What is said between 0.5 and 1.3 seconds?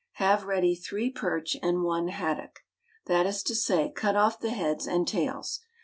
three